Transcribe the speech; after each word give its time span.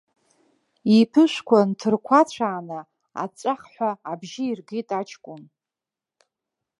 Иԥышәқәа 0.99 1.59
нҭырқәацәааны 1.69 2.79
аҵәахҳәа 3.23 3.89
абжьы 4.11 4.43
иргеит 4.47 4.89
аҷкәын. 4.99 5.41